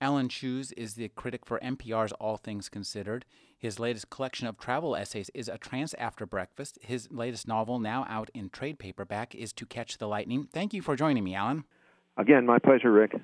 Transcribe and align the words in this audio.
Alan 0.00 0.28
Cheuse 0.28 0.72
is 0.76 0.94
the 0.94 1.08
critic 1.08 1.44
for 1.44 1.58
NPR's 1.58 2.12
All 2.12 2.36
Things 2.36 2.68
Considered. 2.68 3.24
His 3.58 3.80
latest 3.80 4.10
collection 4.10 4.46
of 4.46 4.56
travel 4.56 4.94
essays 4.94 5.28
is 5.34 5.48
A 5.48 5.58
Trance 5.58 5.92
After 5.94 6.24
Breakfast. 6.24 6.78
His 6.82 7.10
latest 7.10 7.48
novel, 7.48 7.80
now 7.80 8.06
out 8.08 8.30
in 8.32 8.48
trade 8.48 8.78
paperback, 8.78 9.34
is 9.34 9.52
To 9.54 9.66
Catch 9.66 9.98
the 9.98 10.06
Lightning. 10.06 10.48
Thank 10.52 10.72
you 10.72 10.82
for 10.82 10.94
joining 10.94 11.24
me, 11.24 11.34
Alan. 11.34 11.64
Again, 12.16 12.46
my 12.46 12.60
pleasure, 12.60 12.92
Rick. 12.92 13.16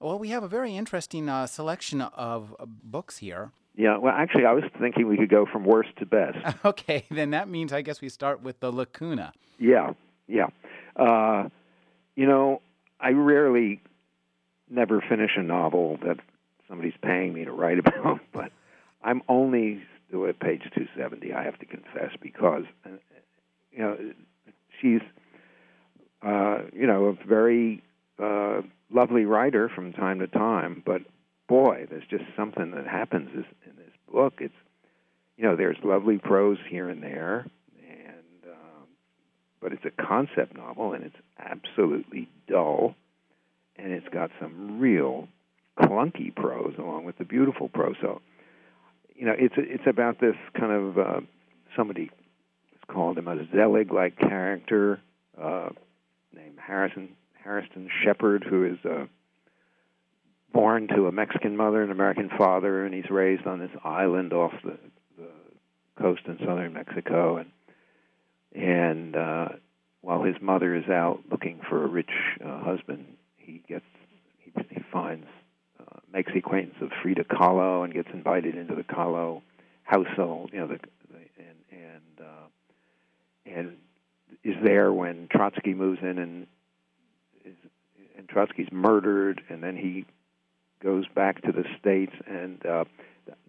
Well, 0.00 0.18
we 0.18 0.30
have 0.30 0.42
a 0.42 0.48
very 0.48 0.74
interesting 0.74 1.28
uh, 1.28 1.46
selection 1.46 2.00
of 2.00 2.56
uh, 2.58 2.64
books 2.66 3.18
here. 3.18 3.50
Yeah, 3.76 3.98
well, 3.98 4.14
actually, 4.16 4.46
I 4.46 4.52
was 4.52 4.64
thinking 4.80 5.08
we 5.08 5.18
could 5.18 5.28
go 5.28 5.44
from 5.44 5.64
worst 5.64 5.90
to 5.98 6.06
best. 6.06 6.38
okay, 6.64 7.04
then 7.10 7.30
that 7.30 7.50
means 7.50 7.70
I 7.70 7.82
guess 7.82 8.00
we 8.00 8.08
start 8.08 8.42
with 8.42 8.60
The 8.60 8.72
Lacuna. 8.72 9.32
Yeah, 9.58 9.92
yeah. 10.26 10.46
Uh, 10.96 11.48
you 12.16 12.26
know, 12.26 12.62
I 12.98 13.10
rarely 13.10 13.82
never 14.70 15.02
finish 15.08 15.32
a 15.36 15.42
novel 15.42 15.98
that 16.04 16.18
somebody's 16.68 16.94
paying 17.02 17.32
me 17.32 17.44
to 17.44 17.52
write 17.52 17.78
about, 17.86 18.20
but 18.32 18.52
I'm 19.02 19.22
only 19.28 19.82
still 20.06 20.26
at 20.26 20.38
page 20.40 20.62
270. 20.74 21.32
I 21.32 21.44
have 21.44 21.58
to 21.58 21.66
confess 21.66 22.10
because 22.20 22.64
uh, 22.84 22.90
you 23.72 23.78
know 23.78 23.96
she's 24.80 25.00
uh, 26.22 26.58
you 26.72 26.86
know 26.86 27.06
a 27.06 27.26
very 27.26 27.82
uh, 28.22 28.62
lovely 28.90 29.24
writer 29.24 29.68
from 29.68 29.92
time 29.92 30.18
to 30.20 30.26
time, 30.26 30.82
but 30.84 31.02
boy, 31.48 31.86
there's 31.90 32.06
just 32.08 32.24
something 32.36 32.72
that 32.72 32.86
happens 32.86 33.30
in 33.32 33.76
this 33.76 33.92
book. 34.12 34.34
It's 34.40 34.54
you 35.36 35.44
know 35.44 35.56
there's 35.56 35.76
lovely 35.82 36.18
prose 36.18 36.58
here 36.68 36.88
and 36.88 37.02
there, 37.02 37.46
and 37.88 38.50
um, 38.50 38.86
but 39.60 39.72
it's 39.72 39.84
a 39.84 40.02
concept 40.02 40.56
novel 40.56 40.92
and 40.92 41.04
it's 41.04 41.16
absolutely 41.38 42.28
dull, 42.48 42.94
and 43.78 43.92
it's 43.92 44.08
got 44.08 44.30
some 44.40 44.80
real 44.80 45.28
clunky 45.78 46.34
prose 46.34 46.74
along 46.78 47.04
with 47.04 47.18
the 47.18 47.24
beautiful 47.24 47.68
prose. 47.68 47.96
So 48.00 48.20
you 49.18 49.26
know, 49.26 49.34
it's 49.36 49.54
it's 49.58 49.86
about 49.86 50.20
this 50.20 50.36
kind 50.58 50.72
of 50.72 50.98
uh, 50.98 51.20
somebody 51.76 52.04
has 52.04 52.80
called 52.94 53.18
him 53.18 53.26
a 53.26 53.36
Zelig-like 53.54 54.16
character 54.16 55.00
uh, 55.40 55.70
named 56.34 56.58
Harrison 56.64 57.10
Harrison 57.42 57.90
Shepard, 58.04 58.44
who 58.48 58.64
is 58.64 58.78
uh, 58.84 59.06
born 60.52 60.86
to 60.94 61.06
a 61.08 61.12
Mexican 61.12 61.56
mother 61.56 61.82
and 61.82 61.90
American 61.90 62.30
father, 62.38 62.84
and 62.84 62.94
he's 62.94 63.10
raised 63.10 63.46
on 63.46 63.58
this 63.58 63.70
island 63.84 64.32
off 64.32 64.52
the, 64.62 64.78
the 65.18 65.30
coast 66.00 66.22
in 66.26 66.38
southern 66.46 66.72
Mexico, 66.72 67.38
and 67.38 67.50
and 68.54 69.16
uh, 69.16 69.48
while 70.00 70.22
his 70.22 70.36
mother 70.40 70.76
is 70.76 70.88
out 70.88 71.20
looking 71.28 71.60
for 71.68 71.82
a 71.82 71.88
rich 71.88 72.10
uh, 72.44 72.60
husband, 72.62 73.04
he 73.36 73.64
gets 73.68 73.84
he, 74.38 74.52
he 74.70 74.80
finds 74.92 75.26
makes 76.18 76.32
the 76.32 76.38
acquaintance 76.40 76.74
of 76.80 76.90
Frida 77.00 77.22
Kahlo 77.22 77.84
and 77.84 77.94
gets 77.94 78.08
invited 78.12 78.56
into 78.56 78.74
the 78.74 78.82
Kahlo 78.82 79.40
household. 79.84 80.50
You 80.52 80.58
know, 80.58 80.66
the, 80.66 80.80
the 81.12 81.18
and 81.38 81.56
and 81.70 82.26
uh, 82.26 82.46
and 83.46 83.76
is 84.42 84.56
there 84.64 84.92
when 84.92 85.28
Trotsky 85.30 85.74
moves 85.74 86.00
in 86.02 86.18
and 86.18 86.46
is 87.44 87.54
and 88.16 88.28
Trotsky's 88.28 88.72
murdered, 88.72 89.42
and 89.48 89.62
then 89.62 89.76
he 89.76 90.06
goes 90.82 91.04
back 91.14 91.40
to 91.42 91.52
the 91.52 91.62
states, 91.78 92.12
and 92.26 92.66
uh, 92.66 92.84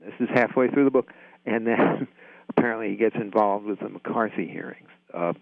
this 0.05 0.13
is 0.19 0.29
halfway 0.31 0.69
through 0.69 0.85
the 0.85 0.91
book, 0.91 1.11
and 1.47 1.65
then 1.65 2.07
apparently 2.49 2.91
he 2.91 2.97
gets 2.97 3.15
involved 3.15 3.65
with 3.65 3.79
the 3.79 3.89
McCarthy 3.89 4.47
hearings. 4.47 4.89
Uh, 5.11 5.33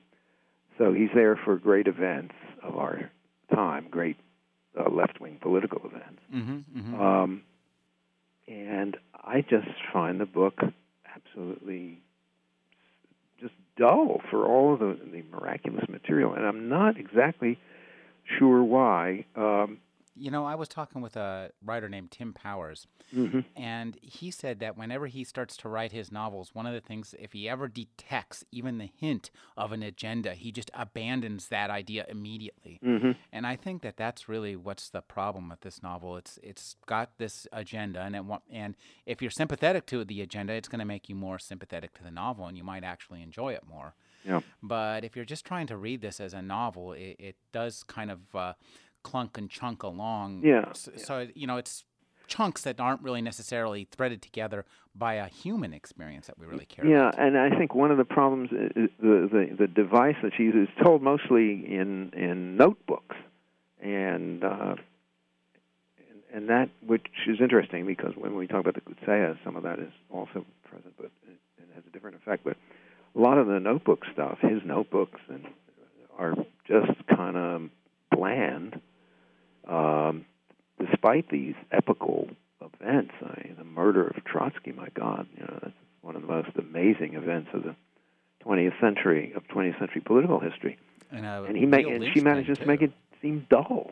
so 0.78 0.94
he's 0.94 1.09
there 1.13 1.35
for 1.35 1.57
great 1.57 1.88
events 1.88 2.35
of 2.63 2.78
our 2.78 3.12
time, 3.53 3.88
great 3.91 4.16
uh, 4.79 4.90
left 4.90 5.19
wing 5.19 5.40
political 5.41 5.81
events. 5.84 5.97
Mm-hmm, 6.34 6.80
mm-hmm. 6.80 7.02
Um, 7.02 7.42
and 8.48 8.98
I 9.14 9.42
just 9.42 9.68
find 9.92 10.20
the 10.20 10.26
book 10.26 10.60
absolutely 11.16 12.00
just 13.40 13.54
dull 13.78 14.22
for 14.30 14.46
all 14.46 14.74
of 14.74 14.80
the, 14.80 14.98
the 15.12 15.24
miraculous 15.32 15.86
material, 15.90 16.34
and 16.34 16.46
I'm 16.46 16.70
not 16.70 16.98
exactly 16.98 17.60
sure 18.38 18.64
why. 18.64 19.26
Um, 19.36 19.80
you 20.17 20.31
know, 20.31 20.45
I 20.45 20.55
was 20.55 20.67
talking 20.67 21.01
with 21.01 21.16
a 21.16 21.51
writer 21.63 21.88
named 21.89 22.11
Tim 22.11 22.33
Powers, 22.33 22.88
mm-hmm. 23.16 23.41
and 23.55 23.97
he 24.01 24.31
said 24.31 24.59
that 24.59 24.78
whenever 24.78 25.07
he 25.07 25.23
starts 25.23 25.55
to 25.57 25.69
write 25.69 25.91
his 25.91 26.11
novels, 26.11 26.53
one 26.53 26.66
of 26.66 26.73
the 26.73 26.81
things, 26.81 27.13
if 27.19 27.33
he 27.33 27.47
ever 27.47 27.67
detects 27.67 28.44
even 28.51 28.78
the 28.78 28.89
hint 29.00 29.31
of 29.55 29.72
an 29.72 29.83
agenda, 29.83 30.33
he 30.33 30.51
just 30.51 30.72
abandons 30.73 31.47
that 31.50 31.69
idea 31.69 32.05
immediately. 32.09 32.79
Mm-hmm. 32.83 33.11
And 33.31 33.47
I 33.47 33.55
think 33.55 33.81
that 33.83 33.97
that's 33.97 34.28
really 34.28 34.55
what's 34.55 34.89
the 34.89 35.01
problem 35.01 35.50
with 35.50 35.61
this 35.61 35.83
novel. 35.83 36.17
It's 36.17 36.39
it's 36.41 36.75
got 36.85 37.17
this 37.17 37.47
agenda, 37.51 38.01
and 38.01 38.16
it 38.16 38.23
and 38.51 38.75
if 39.05 39.22
you're 39.22 39.31
sympathetic 39.31 39.85
to 39.88 40.03
the 40.03 40.22
agenda, 40.22 40.53
it's 40.53 40.67
going 40.67 40.79
to 40.79 40.85
make 40.85 41.09
you 41.09 41.16
more 41.16 41.39
sympathetic 41.39 41.94
to 41.95 42.03
the 42.03 42.11
novel, 42.11 42.45
and 42.47 42.57
you 42.57 42.63
might 42.63 42.84
actually 42.84 43.22
enjoy 43.22 43.53
it 43.53 43.63
more. 43.67 43.95
Yeah. 44.28 44.41
But 44.61 45.03
if 45.03 45.16
you're 45.16 45.25
just 45.25 45.45
trying 45.45 45.67
to 45.67 45.78
read 45.78 46.01
this 46.01 46.19
as 46.19 46.34
a 46.34 46.41
novel, 46.41 46.94
it, 46.94 47.16
it 47.17 47.35
does 47.53 47.84
kind 47.84 48.11
of 48.11 48.19
uh, 48.35 48.53
clunk 49.07 49.38
and 49.38 49.50
chunk 49.50 49.84
along. 49.84 50.41
Yeah. 50.44 50.73
So, 50.73 50.91
yeah. 50.91 51.03
so, 51.03 51.28
you 51.34 51.47
know, 51.47 51.57
it's 51.57 51.85
chunks 52.28 52.62
that 52.63 52.79
aren't 52.79 53.01
really 53.01 53.22
necessarily 53.22 53.88
threaded 53.90 54.22
together 54.22 54.66
by 54.94 55.13
a 55.13 55.28
human 55.28 55.73
experience 55.73 56.28
that 56.28 56.38
we 56.38 56.45
really 56.45 56.66
care 56.66 56.85
yeah, 56.85 57.07
about. 57.07 57.16
Yeah, 57.17 57.25
and 57.25 57.38
I 57.38 57.57
think 57.57 57.73
one 57.73 57.91
of 57.91 57.97
the 57.97 58.06
problems 58.06 58.50
is 58.51 58.90
the, 59.00 59.29
the 59.31 59.56
the 59.59 59.67
device 59.67 60.17
that 60.23 60.34
she 60.35 60.44
uses 60.44 60.67
is 60.67 60.84
told 60.84 61.01
mostly 61.01 61.51
in 61.51 62.12
in 62.13 62.57
notebooks, 62.57 63.16
and 63.81 64.44
uh, 64.44 64.75
and, 66.09 66.19
and 66.34 66.50
that 66.50 66.69
which 66.85 67.07
is 67.28 67.38
interesting 67.40 67.85
because 67.85 68.13
when 68.17 68.35
we 68.35 68.47
talk 68.47 68.59
about 68.59 68.75
the 68.75 68.81
Coetzee, 68.81 69.38
some 69.44 69.56
of 69.56 69.63
that 69.63 69.79
is 69.79 69.94
also 70.09 70.46
present, 70.69 70.94
but 70.97 71.06
it, 71.06 71.40
it 71.59 71.69
has 71.75 71.84
a 71.88 71.91
different 71.91 72.17
effect. 72.17 72.44
But 72.44 72.57
a 73.16 73.19
lot 73.19 73.38
of 73.38 73.47
the 73.47 73.59
notebook 73.59 74.03
stuff, 74.12 74.40
his 74.41 74.62
notebooks, 74.66 75.22
and 75.29 75.46
are 76.17 76.34
just 76.67 76.91
kind 77.07 77.38
of 77.38 77.69
bland 78.12 78.81
um, 79.67 80.25
despite 80.79 81.29
these 81.29 81.55
epical 81.72 82.29
events. 82.61 83.13
I 83.22 83.44
mean, 83.44 83.55
the 83.57 83.63
murder 83.63 84.07
of 84.07 84.23
Trotsky, 84.23 84.72
my 84.72 84.89
God, 84.94 85.28
you 85.35 85.44
know, 85.44 85.59
that's 85.61 85.75
one 86.01 86.16
of 86.16 86.22
the 86.22 86.28
most 86.28 86.50
amazing 86.57 87.16
events 87.16 87.50
of 87.53 87.63
the 87.63 87.75
20th 88.45 88.79
century 88.79 89.33
of 89.35 89.44
20th 89.47 89.78
century 89.79 90.01
political 90.01 90.39
history. 90.39 90.78
And, 91.11 91.25
uh, 91.25 91.44
and 91.47 91.57
he 91.57 91.66
ma- 91.66 91.78
and 91.78 92.03
she 92.13 92.22
manages 92.22 92.57
to 92.59 92.66
make 92.66 92.81
it 92.81 92.91
seem 93.22 93.45
dull. 93.50 93.91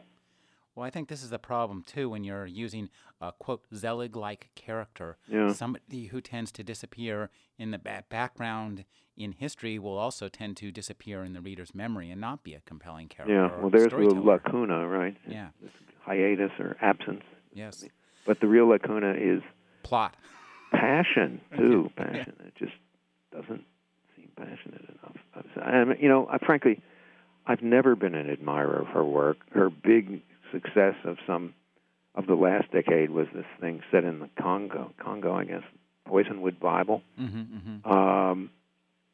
Well, 0.75 0.85
I 0.85 0.89
think 0.89 1.07
this 1.07 1.23
is 1.23 1.29
the 1.29 1.39
problem 1.39 1.83
too 1.85 2.09
when 2.09 2.23
you're 2.25 2.45
using 2.45 2.89
a 3.21 3.31
quote 3.31 3.63
Zelig-like 3.73 4.49
character. 4.55 5.17
Yeah. 5.27 5.53
Somebody 5.53 6.07
who 6.07 6.19
tends 6.19 6.51
to 6.53 6.63
disappear 6.63 7.29
in 7.57 7.71
the 7.71 7.79
background 8.09 8.83
in 9.15 9.31
history 9.31 9.79
will 9.79 9.97
also 9.97 10.27
tend 10.27 10.57
to 10.57 10.71
disappear 10.73 11.23
in 11.23 11.31
the 11.31 11.39
reader's 11.39 11.73
memory 11.73 12.11
and 12.11 12.19
not 12.19 12.43
be 12.43 12.53
a 12.53 12.59
compelling 12.65 13.07
character. 13.07 13.33
Yeah. 13.33 13.57
Well, 13.61 13.69
there's 13.69 13.89
the 13.89 14.19
lacuna, 14.19 14.85
right? 14.85 15.15
Yeah. 15.27 15.47
Hiatus 16.01 16.51
or 16.59 16.75
absence. 16.81 17.23
Yes. 17.53 17.85
But 18.25 18.41
the 18.41 18.47
real 18.47 18.67
lacuna 18.67 19.13
is 19.13 19.41
plot. 19.83 20.16
Passion 20.71 21.39
too. 21.57 21.89
Passion. 21.95 22.33
yeah. 22.37 22.47
It 22.47 22.55
just 22.59 22.73
doesn't 23.31 23.63
seem 24.17 24.29
passionate 24.35 24.81
enough. 24.89 25.16
And 25.55 25.95
you 26.01 26.09
know, 26.09 26.28
I, 26.29 26.37
frankly, 26.39 26.81
I've 27.47 27.61
never 27.61 27.95
been 27.95 28.13
an 28.16 28.29
admirer 28.29 28.81
of 28.81 28.87
her 28.87 29.05
work. 29.05 29.37
Her 29.51 29.69
big 29.69 30.21
success 30.51 30.95
of 31.03 31.17
some 31.25 31.53
of 32.15 32.27
the 32.27 32.35
last 32.35 32.71
decade 32.71 33.09
was 33.09 33.27
this 33.33 33.45
thing 33.59 33.81
set 33.91 34.03
in 34.03 34.19
the 34.19 34.29
Congo, 34.41 34.91
Congo, 34.97 35.33
I 35.33 35.45
guess, 35.45 35.63
Poisonwood 36.07 36.59
Bible. 36.59 37.01
Mm-hmm, 37.19 37.39
mm-hmm. 37.39 37.91
Um, 37.91 38.49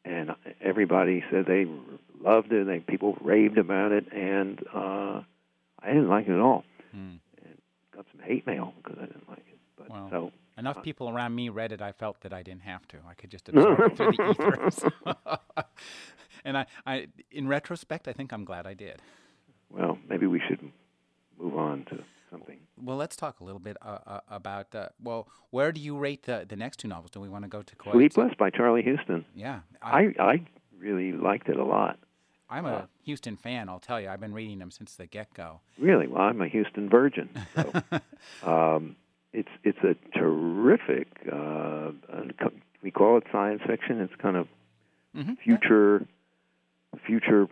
and 0.04 0.30
everybody 0.60 1.24
said 1.30 1.46
they 1.46 1.66
loved 2.20 2.52
it. 2.52 2.66
They 2.66 2.80
people 2.80 3.16
raved 3.20 3.58
about 3.58 3.92
it, 3.92 4.12
and 4.12 4.60
uh, 4.74 5.22
I 5.80 5.86
didn't 5.88 6.08
like 6.08 6.26
it 6.28 6.32
at 6.32 6.40
all. 6.40 6.64
Mm. 6.94 7.18
And 7.44 7.58
got 7.94 8.06
some 8.12 8.20
hate 8.24 8.46
mail 8.46 8.74
because 8.82 8.98
I 9.00 9.06
didn't 9.06 9.28
like 9.28 9.38
it. 9.38 9.58
But 9.76 9.90
well, 9.90 10.08
so 10.10 10.32
enough 10.58 10.78
uh, 10.78 10.80
people 10.80 11.08
around 11.08 11.34
me 11.34 11.48
read 11.48 11.72
it. 11.72 11.80
I 11.80 11.92
felt 11.92 12.20
that 12.22 12.32
I 12.32 12.42
didn't 12.42 12.62
have 12.62 12.86
to. 12.88 12.98
I 13.08 13.14
could 13.14 13.30
just 13.30 13.48
absorb 13.48 13.80
it 13.80 13.96
through 13.96 14.12
the 14.12 14.30
ethers. 14.30 14.84
and 16.44 16.58
I, 16.58 16.66
I, 16.86 17.06
in 17.30 17.48
retrospect, 17.48 18.08
I 18.08 18.12
think 18.12 18.32
I'm 18.32 18.44
glad 18.44 18.66
I 18.66 18.74
did. 18.74 19.00
Well, 19.70 19.98
maybe 20.08 20.26
we 20.26 20.40
should 20.48 20.70
move 21.42 21.58
on 21.58 21.84
to 21.90 21.98
something. 22.30 22.58
well, 22.82 22.96
let's 22.96 23.16
talk 23.16 23.40
a 23.40 23.44
little 23.44 23.58
bit 23.60 23.76
uh, 23.82 23.98
uh, 24.06 24.20
about. 24.30 24.74
Uh, 24.74 24.88
well, 25.02 25.28
where 25.50 25.72
do 25.72 25.80
you 25.80 25.96
rate 25.96 26.22
the 26.24 26.46
the 26.48 26.56
next 26.56 26.78
two 26.78 26.88
novels? 26.88 27.10
Do 27.10 27.20
we 27.20 27.28
want 27.28 27.44
to 27.44 27.48
go 27.48 27.62
to 27.62 27.76
Coates? 27.76 27.96
Sleepless 27.96 28.32
by 28.38 28.50
Charlie 28.50 28.82
Huston. 28.82 29.24
Yeah, 29.34 29.60
I 29.82 30.14
I 30.18 30.40
really 30.78 31.12
liked 31.12 31.48
it 31.48 31.56
a 31.56 31.64
lot. 31.64 31.98
I'm 32.48 32.66
a 32.66 32.86
Huston 33.06 33.36
fan. 33.36 33.70
I'll 33.70 33.80
tell 33.80 33.98
you. 33.98 34.08
I've 34.10 34.20
been 34.20 34.34
reading 34.34 34.58
them 34.58 34.70
since 34.70 34.94
the 34.94 35.06
get 35.06 35.32
go. 35.32 35.60
Really? 35.78 36.06
Well, 36.06 36.20
I'm 36.20 36.40
a 36.42 36.48
Huston 36.50 36.88
virgin. 36.90 37.30
So, 37.54 37.72
um, 38.46 38.96
it's 39.32 39.48
it's 39.64 39.78
a 39.78 39.94
terrific. 40.18 41.08
Uh, 41.30 41.92
we 42.82 42.90
call 42.90 43.16
it 43.16 43.24
science 43.32 43.62
fiction. 43.66 44.00
It's 44.00 44.14
kind 44.20 44.36
of 44.36 44.48
Mhm. 45.16 45.36
future, 45.38 46.06
future 47.06 47.42
uh, 47.44 47.46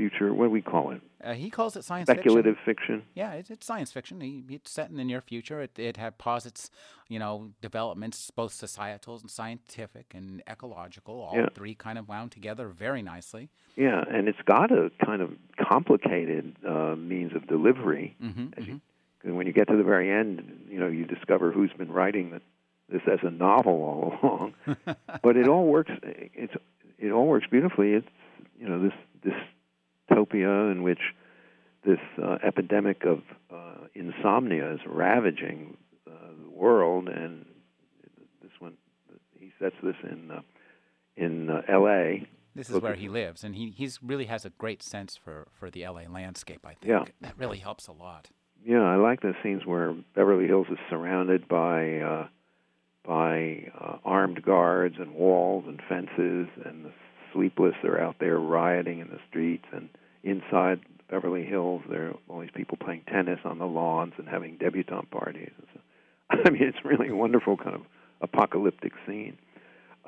future. 0.00 0.32
What 0.32 0.46
do 0.46 0.50
we 0.50 0.62
call 0.62 0.90
it? 0.92 1.00
Uh, 1.22 1.34
he 1.34 1.50
calls 1.50 1.76
it 1.76 1.84
science 1.84 2.08
Speculative 2.08 2.56
fiction. 2.64 3.00
fiction. 3.00 3.08
Yeah, 3.14 3.32
it's, 3.34 3.50
it's 3.50 3.66
science 3.66 3.92
fiction. 3.92 4.20
He, 4.22 4.42
it's 4.48 4.70
set 4.70 4.88
in 4.90 4.96
the 4.96 5.04
near 5.04 5.20
future. 5.20 5.60
It 5.60 5.78
it 5.78 5.96
had 5.98 6.16
posits, 6.16 6.70
you 7.08 7.18
know, 7.18 7.50
developments 7.60 8.30
both 8.30 8.52
societal 8.54 9.18
and 9.20 9.30
scientific 9.30 10.06
and 10.14 10.42
ecological, 10.48 11.14
all 11.20 11.36
Yeah. 11.36 11.48
three 11.54 11.74
kind 11.74 11.98
of 11.98 12.08
wound 12.08 12.32
together 12.32 12.68
very 12.68 13.02
nicely. 13.02 13.50
Yeah, 13.76 14.02
and 14.14 14.28
it's 14.28 14.42
got 14.46 14.70
a 14.72 14.90
kind 15.04 15.20
of 15.22 15.30
complicated 15.68 16.56
uh, 16.66 16.94
means 16.96 17.32
of 17.34 17.46
delivery. 17.46 18.16
hmm 18.20 18.46
As 18.56 18.66
you, 18.66 18.80
when 19.22 19.46
you 19.46 19.52
get 19.52 19.68
to 19.68 19.76
the 19.76 19.82
very 19.94 20.10
end, 20.10 20.66
you 20.70 20.78
know, 20.80 20.88
you 20.88 21.04
discover 21.04 21.52
who's 21.52 21.72
been 21.76 21.92
writing 21.92 22.30
the, 22.30 22.40
this 22.88 23.02
as 23.14 23.20
a 23.22 23.30
novel 23.30 23.76
all 23.90 24.18
along. 24.22 24.54
but 25.22 25.36
it 25.36 25.46
all 25.48 25.66
works. 25.66 25.92
It's 26.02 26.54
it 26.98 27.10
all 27.12 27.26
works 27.26 27.46
beautifully. 27.50 27.90
It's 27.98 28.08
you 28.58 28.68
know 28.68 28.78
this 28.82 28.96
this 29.22 29.38
dystopia 30.10 30.70
in 30.72 30.82
which 30.82 31.00
this 31.84 31.98
uh, 32.22 32.38
epidemic 32.46 33.04
of 33.04 33.20
uh, 33.50 33.86
insomnia 33.94 34.74
is 34.74 34.80
ravaging 34.86 35.76
uh, 36.06 36.10
the 36.44 36.50
world, 36.50 37.08
and 37.08 37.46
this 38.42 38.52
one 38.58 38.74
he 39.38 39.50
sets 39.58 39.76
this 39.82 39.96
in 40.02 40.30
uh, 40.30 40.40
in 41.16 41.50
uh, 41.50 41.62
L.A. 41.68 42.26
This 42.54 42.68
is 42.68 42.74
Look 42.74 42.82
where 42.82 42.94
he 42.94 43.08
lives, 43.08 43.44
and 43.44 43.54
he 43.54 43.70
he's 43.70 43.98
really 44.02 44.26
has 44.26 44.44
a 44.44 44.50
great 44.50 44.82
sense 44.82 45.16
for, 45.16 45.48
for 45.58 45.70
the 45.70 45.86
LA 45.86 46.02
landscape. 46.10 46.60
I 46.64 46.74
think 46.74 46.86
Yeah. 46.86 47.04
that 47.20 47.38
really 47.38 47.58
helps 47.58 47.86
a 47.86 47.92
lot. 47.92 48.30
Yeah, 48.64 48.82
I 48.82 48.96
like 48.96 49.20
the 49.22 49.34
scenes 49.42 49.64
where 49.64 49.94
Beverly 50.14 50.46
Hills 50.46 50.66
is 50.70 50.78
surrounded 50.90 51.48
by 51.48 52.00
uh, 52.00 52.28
by 53.06 53.70
uh, 53.80 53.96
armed 54.04 54.42
guards 54.42 54.96
and 54.98 55.14
walls 55.14 55.64
and 55.66 55.80
fences, 55.88 56.48
and 56.66 56.84
the 56.84 56.92
sleepless 57.32 57.74
They're 57.82 58.00
out 58.00 58.16
there 58.20 58.38
rioting 58.38 59.00
in 59.00 59.08
the 59.08 59.18
streets, 59.28 59.66
and 59.72 59.88
inside 60.22 60.80
Beverly 61.10 61.44
Hills 61.44 61.82
there 61.88 62.08
are 62.08 62.14
all 62.28 62.40
these 62.40 62.50
people 62.54 62.76
playing 62.76 63.02
tennis 63.10 63.40
on 63.44 63.58
the 63.58 63.66
lawns 63.66 64.14
and 64.18 64.28
having 64.28 64.56
debutante 64.56 65.10
parties. 65.10 65.50
So, 65.74 65.80
I 66.44 66.50
mean, 66.50 66.62
it's 66.62 66.84
really 66.84 67.08
a 67.08 67.16
wonderful 67.16 67.56
kind 67.56 67.74
of 67.74 67.82
apocalyptic 68.20 68.92
scene. 69.06 69.38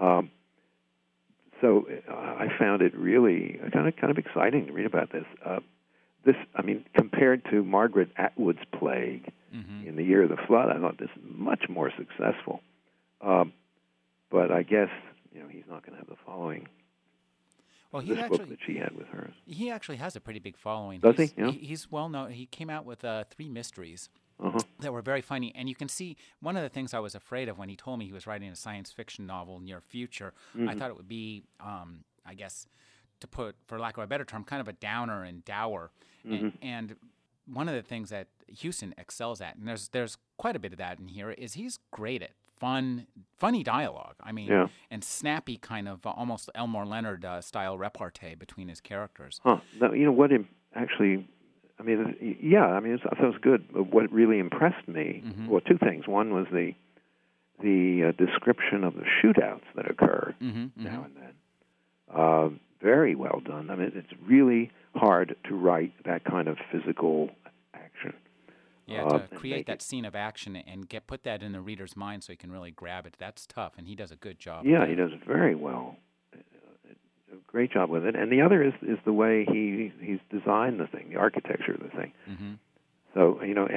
Um, 0.01 0.31
so 1.61 1.87
uh, 2.11 2.15
I 2.15 2.49
found 2.59 2.83
it 2.83 2.95
really 2.97 3.61
kind 3.73 3.87
of 3.87 3.97
kind 3.97 4.11
of 4.11 4.19
exciting 4.19 4.67
to 4.67 4.73
read 4.73 4.87
about 4.87 5.13
this. 5.13 5.25
Uh, 5.45 5.61
this, 6.25 6.37
I 6.55 6.63
mean, 6.63 6.85
compared 6.95 7.45
to 7.51 7.63
Margaret 7.65 8.11
Atwood's 8.17 8.65
Plague 8.79 9.33
hmm 9.53 9.87
in 9.87 9.97
the 9.97 10.05
year 10.05 10.23
of 10.23 10.31
the 10.31 10.37
flood, 10.47 10.71
I 10.71 10.79
thought 10.79 10.97
this 10.99 11.11
is 11.17 11.23
much 11.25 11.69
more 11.69 11.93
successful. 11.99 12.63
Um, 13.21 13.53
but 14.31 14.51
I 14.51 14.63
guess 14.63 14.89
you 15.33 15.41
know 15.41 15.49
he's 15.49 15.65
not 15.69 15.85
going 15.85 15.93
to 15.93 15.99
have 15.99 16.09
the 16.09 16.17
following 16.25 16.69
Well, 17.93 18.03
he 18.03 18.15
this 18.15 18.29
book 18.29 18.33
actually 18.33 18.49
that 18.49 18.59
she 18.67 18.77
had 18.79 18.97
with 18.97 19.07
hers. 19.09 19.35
he 19.47 19.71
actually 19.71 19.99
has 19.99 20.17
a 20.17 20.21
pretty 20.21 20.41
big 20.41 20.57
following. 20.57 21.01
Does 21.01 21.17
he? 21.17 21.23
he's, 21.23 21.35
Yeah. 21.37 21.51
He's 21.51 21.91
well 21.91 22.09
known. 22.09 22.31
He 22.31 22.47
came 22.47 22.71
out 22.71 22.85
with 22.85 23.05
uh, 23.05 23.25
three 23.31 23.49
mysteries. 23.49 24.09
Uh-huh. 24.43 24.59
that 24.81 24.93
were 24.93 25.03
very 25.03 25.21
funny. 25.21 25.53
And 25.55 25.69
you 25.69 25.77
can 25.77 25.89
see 25.89 26.17
one 26.41 26.57
of 26.57 26.65
the 26.65 26.69
things 26.69 26.95
I 26.95 26.99
was 26.99 27.15
afraid 27.15 27.49
of 27.49 27.59
when 27.59 27.69
he 27.69 27.77
told 27.77 28.01
me 28.01 28.07
he 28.07 28.13
was 28.13 28.27
writing 28.27 28.49
a 28.49 28.57
science 28.57 28.91
fiction 28.91 29.25
novel 29.25 29.61
near 29.61 29.81
future. 29.81 30.33
Mm-hmm. 30.57 30.69
I 30.69 30.75
thought 30.75 30.91
it 30.91 30.97
would 30.97 31.07
be, 31.07 31.45
um, 31.61 32.01
I 32.27 32.35
guess, 32.35 32.67
to 33.21 33.29
put, 33.29 33.55
for 33.69 33.79
lack 33.79 33.99
of 33.99 34.03
a 34.03 34.07
better 34.09 34.25
term, 34.25 34.43
kind 34.43 34.61
of 34.61 34.67
a 34.67 34.73
downer 34.73 35.23
and 35.23 35.45
dour. 35.45 35.93
Mm-hmm. 36.27 36.47
And, 36.47 36.59
and 36.61 36.97
one 37.47 37.69
of 37.69 37.75
the 37.75 37.83
things 37.83 38.11
that 38.11 38.29
Huston 38.61 38.95
excels 38.99 39.41
at, 39.41 39.57
and 39.57 39.69
there's 39.69 39.89
there's 39.89 40.17
quite 40.39 40.57
a 40.57 40.59
bit 40.59 40.73
of 40.73 40.79
that 40.79 40.99
in 40.99 41.09
here, 41.09 41.31
is 41.31 41.55
he's 41.55 41.79
great 41.91 42.23
at 42.23 42.33
fun, 42.67 43.07
funny 43.39 43.63
dialogue. 43.65 44.15
I 44.23 44.31
mean, 44.33 44.49
Yeah. 44.49 44.69
and 44.91 45.03
snappy 45.03 45.57
kind 45.59 45.89
of 45.89 46.07
uh, 46.07 46.11
almost 46.11 46.49
Elmore 46.55 46.87
Leonard 46.87 47.25
uh, 47.25 47.41
style 47.41 47.77
repartee 47.77 48.37
between 48.37 48.69
his 48.69 48.81
characters. 48.81 49.41
Huh. 49.43 49.59
You 49.81 50.05
know 50.07 50.13
what? 50.13 50.31
im- 50.33 50.49
Actually, 50.75 51.29
I 51.79 51.83
mean, 51.83 52.39
yeah. 52.41 52.65
I 52.67 52.81
mean, 52.81 52.95
it's, 52.95 53.03
I 53.11 53.15
thought 53.17 53.25
it 53.25 53.35
was 53.37 53.41
good. 53.43 53.63
But 53.73 53.93
what 53.93 54.11
really 54.13 54.39
impressed 54.39 54.87
me, 54.89 55.23
Mhm. 55.27 55.49
well, 55.49 55.61
two 55.61 55.77
things. 55.77 56.07
One 56.07 56.33
was 56.33 56.47
the 56.53 56.75
the 57.61 58.05
uh, 58.09 58.13
description 58.25 58.83
of 58.85 58.95
the 58.95 59.05
shootouts 59.19 59.69
that 59.77 59.89
occur 59.91 60.35
hmm 60.41 60.67
now 60.77 61.05
and 61.05 61.15
then. 61.23 61.35
Uh, 62.13 62.49
very 62.81 63.15
well 63.15 63.41
done. 63.45 63.71
I 63.71 63.77
mean, 63.77 63.93
it's 63.95 64.13
really 64.27 64.71
hard 64.97 65.37
to 65.49 65.55
write 65.55 65.93
that 66.05 66.25
kind 66.25 66.49
of 66.49 66.57
physical. 66.73 67.31
Yeah, 68.87 69.05
uh, 69.05 69.19
to 69.29 69.37
create 69.37 69.67
that 69.67 69.77
it- 69.77 69.83
scene 69.83 70.05
of 70.05 70.15
action 70.17 70.57
and 70.57 70.89
get 70.89 71.07
put 71.07 71.23
that 71.23 71.43
in 71.43 71.53
the 71.53 71.61
reader's 71.61 71.97
mind 71.97 72.25
so 72.25 72.33
he 72.33 72.37
can 72.37 72.51
really 72.51 72.71
grab 72.73 73.07
it. 73.07 73.17
That's 73.19 73.47
tough, 73.47 73.75
and 73.79 73.87
he 73.87 73.95
does 73.95 74.11
a 74.11 74.17
good 74.17 74.39
job. 74.39 74.67
Yeah, 74.67 74.87
he 74.87 74.95
does 74.95 75.13
very 75.27 75.55
well. 75.55 75.97
Uh, 76.35 76.39
A 77.33 77.37
great 77.47 77.71
job 77.73 77.91
with 77.91 78.05
it. 78.05 78.15
And 78.17 78.31
the 78.33 78.41
other 78.43 78.63
is 78.63 78.75
is 78.83 78.99
the 79.05 79.13
way 79.13 79.45
he 79.45 79.93
he's 80.01 80.19
designed 80.31 80.81
the 80.81 80.87
thing, 80.89 81.11
the 81.11 81.17
architecture 81.17 81.73
of 81.75 81.81
the 81.81 81.89
thing. 81.91 82.13
Mhm. 82.29 82.59
So 83.15 83.43
you 83.43 83.55
know, 83.55 83.69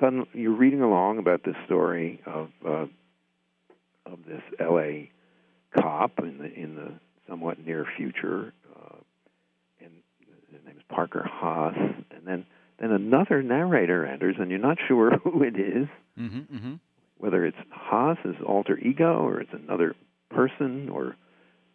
suddenly 0.00 0.28
you're 0.32 0.52
reading 0.56 0.80
along 0.82 1.18
about 1.18 1.42
this 1.44 1.56
story 1.66 2.20
of 2.26 2.50
uh, 2.64 2.86
of 4.06 4.24
this 4.26 4.42
L.A. 4.58 5.10
cop 5.78 6.18
in 6.20 6.38
the 6.38 6.52
in 6.54 6.74
the 6.74 6.92
somewhat 7.28 7.58
near 7.64 7.84
future, 7.96 8.52
uh, 8.74 8.96
and 9.80 9.92
his 10.52 10.64
name 10.64 10.76
is 10.76 10.82
Parker 10.88 11.22
Haas, 11.28 11.74
and 11.76 12.24
then 12.24 12.46
then 12.78 12.90
another 12.90 13.42
narrator 13.42 14.04
enters, 14.04 14.36
and 14.38 14.50
you're 14.50 14.58
not 14.60 14.78
sure 14.86 15.16
who 15.24 15.42
it 15.42 15.56
is, 15.56 15.88
Mhm. 16.18 16.46
Mhm. 16.46 16.80
whether 17.18 17.44
it's 17.44 17.56
Haas's 17.70 18.36
alter 18.44 18.78
ego 18.78 19.18
or 19.26 19.40
it's 19.40 19.52
another 19.52 19.94
person, 20.30 20.88
or 20.88 21.16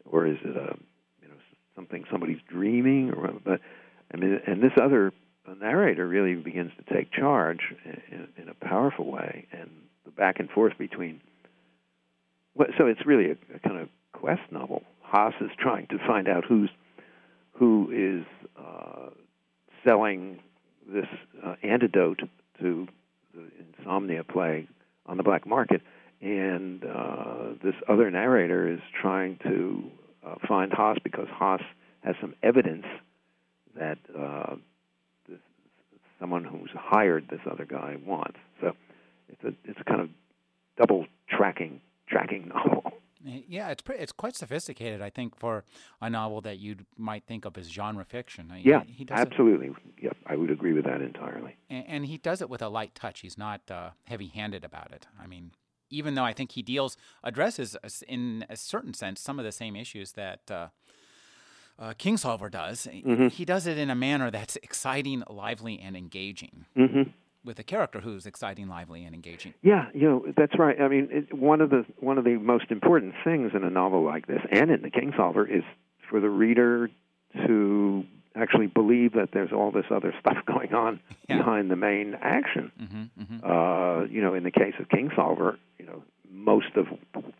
or 0.06 0.26
is 0.28 0.38
it 0.44 0.56
a 0.56 0.76
you 1.22 1.28
know 1.28 1.36
something 1.76 2.04
somebody's 2.12 2.42
dreaming, 2.48 3.12
or 3.12 3.34
but 3.44 3.62
I 4.14 4.18
mean, 4.18 4.40
and 4.46 4.62
this 4.62 4.74
other 4.82 5.14
uh, 5.48 5.54
narrator 5.56 6.08
really 6.08 6.36
begins 6.36 6.72
to 6.78 6.94
take 6.94 7.12
charge 7.12 7.74
in, 8.12 8.28
in 8.38 8.50
a 8.50 8.54
powerful 8.54 9.10
way, 9.10 9.48
and 9.52 9.70
the 10.06 10.12
back 10.12 10.40
and 10.40 10.50
forth 10.50 10.78
between. 10.78 11.22
Well, 12.56 12.68
so 12.78 12.86
it's 12.88 13.06
really 13.06 13.32
a, 13.32 13.38
a 13.56 13.60
kind 13.60 13.78
of 13.80 13.90
quest 14.12 14.42
novel. 14.52 14.84
Haas 15.02 15.34
is 15.42 15.50
trying 15.58 15.88
to 15.88 15.98
find 16.00 16.28
out 16.28 16.44
who's 16.46 16.70
who 17.54 17.90
is 17.92 18.26
uh, 18.58 19.10
selling 19.84 20.40
this 20.88 21.06
uh, 21.46 21.56
antidote 21.64 22.22
to 22.60 22.88
the 23.34 23.44
insomnia 23.80 24.24
plague 24.24 24.68
on 25.06 25.18
the 25.18 25.24
black 25.24 25.46
market, 25.48 25.82
and 26.22 26.84
uh, 26.84 27.54
this 27.64 27.76
other 27.90 28.10
narrator 28.12 28.68
is 28.72 28.80
trying 29.00 29.38
to 29.44 29.84
uh, 30.26 30.36
find 30.48 30.72
Haas 30.74 30.98
because 31.04 31.28
Haas 31.32 31.62
has 32.04 32.16
some 32.22 32.36
evidence 32.44 32.86
that 33.76 33.98
uh, 34.18 34.56
this, 35.30 35.40
someone 36.20 36.44
who's 36.44 36.70
hired 36.76 37.28
this 37.30 37.40
other 37.50 37.66
guy 37.66 37.98
wants. 38.06 38.38
So 38.60 38.74
it's 39.30 39.44
a 39.44 39.54
it's 39.70 39.80
a 39.80 39.84
kind 39.84 40.02
of 40.02 40.10
double 40.78 41.06
tracking 41.30 41.82
tracking 42.08 42.48
novel. 42.54 42.84
Yeah, 43.24 43.70
it's 43.70 43.84
pretty, 43.84 44.02
it's 44.02 44.12
quite 44.12 44.36
sophisticated, 44.36 45.00
I 45.00 45.12
think, 45.12 45.36
for 45.38 45.64
a 46.02 46.10
novel 46.10 46.42
that 46.42 46.58
you 46.58 46.78
might 46.98 47.24
think 47.28 47.46
of 47.46 47.56
as 47.56 47.70
genre 47.70 48.04
fiction. 48.04 48.50
He- 48.50 48.68
Yeah, 48.70 48.82
he, 48.84 49.06
does 49.06 49.20
absolutely. 49.20 49.70
I 50.32 50.36
would 50.38 50.50
agree 50.50 50.74
with 50.74 50.86
that 50.86 51.02
entirely. 51.02 51.58
and, 51.70 51.86
and 51.88 52.06
he 52.06 52.18
does 52.18 52.42
it 52.42 52.50
with 52.50 52.62
a 52.62 52.70
light 52.70 52.96
touch. 52.96 53.20
He's 53.20 53.38
not 53.38 53.70
uh, 53.70 53.90
heavy-handed 54.06 54.64
about 54.64 54.92
it. 54.92 55.06
I 55.22 55.28
mean, 55.28 55.52
even 55.90 56.16
though 56.16 56.24
I 56.24 56.34
think 56.34 56.54
he 56.54 56.62
deals 56.62 56.96
addresses 57.24 57.76
in 58.08 58.46
a 58.50 58.56
certain 58.56 58.94
sense 58.94 59.20
some 59.20 59.40
of 59.40 59.46
the 59.46 59.52
same 59.52 59.76
issues 59.76 60.14
that. 60.14 60.50
Uh, 60.50 60.68
uh, 61.80 61.94
Kingsolver 61.94 62.52
does. 62.52 62.86
Mm-hmm. 62.86 63.30
He 63.30 63.44
does 63.44 63.66
it 63.66 63.78
in 63.80 63.90
a 63.90 63.96
manner 63.96 64.30
that's 64.30 64.56
exciting, 64.58 65.24
lively, 65.28 65.80
and 65.80 65.96
engaging, 65.98 66.66
hmm 66.76 67.04
with 67.44 67.58
a 67.58 67.64
character 67.64 68.02
who's 68.02 68.28
exciting, 68.28 68.68
lively, 68.68 69.04
and 69.04 69.16
engaging. 69.16 69.56
Yeah, 69.64 69.86
you 69.96 70.08
know 70.08 70.26
that's 70.38 70.60
right. 70.60 70.80
I 70.80 70.88
mean, 70.88 71.08
it, 71.10 71.34
one 71.34 71.60
of 71.60 71.72
the 71.72 71.86
one 72.00 72.20
of 72.20 72.24
the 72.24 72.36
most 72.36 72.66
important 72.70 73.16
things 73.24 73.54
in 73.56 73.64
a 73.64 73.70
novel 73.72 74.04
like 74.04 74.28
this, 74.28 74.42
and 74.52 74.70
in 74.70 74.84
the 74.84 74.92
Kingsolver, 74.92 75.50
is 75.50 75.64
for 76.08 76.20
the 76.20 76.30
reader 76.30 76.92
to 77.48 78.04
actually 78.36 78.68
believe 78.68 79.14
that 79.14 79.30
there's 79.34 79.52
all 79.52 79.72
this 79.72 79.86
other 79.92 80.14
stuff 80.20 80.38
going 80.46 80.74
on 80.74 81.00
Yeah. 81.30 81.38
behind 81.38 81.70
the 81.72 81.76
main 81.76 82.16
action. 82.22 82.72
hmm 82.78 83.04
hmm 83.24 83.40
Uh, 83.44 84.04
you 84.06 84.22
know, 84.22 84.34
in 84.34 84.44
the 84.44 84.52
case 84.52 84.74
of 84.80 84.88
Kingsolver, 84.90 85.58
you 85.80 85.86
know, 85.86 86.04
most 86.32 86.76
of 86.76 86.88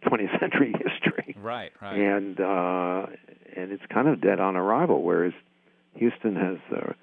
20th 0.06 0.40
century 0.40 0.74
history, 0.74 1.36
Right, 1.42 1.72
right. 1.82 1.98
and 1.98 2.40
uh, 2.40 3.06
and 3.56 3.72
it's 3.72 3.84
kind 3.94 4.08
of 4.08 4.22
dead 4.22 4.40
on 4.40 4.56
arrival. 4.56 5.02
Whereas 5.02 5.34
Huston 6.00 6.36
has 6.36 6.58
uh, 6.76 6.94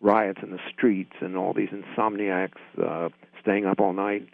riots 0.00 0.40
in 0.42 0.50
the 0.50 0.60
streets 0.72 1.12
and 1.20 1.36
all 1.36 1.52
these 1.54 1.70
insomniacs 1.70 2.58
uh, 2.82 3.08
staying 3.42 3.66
up 3.66 3.80
all 3.80 3.92
night. 3.92 4.28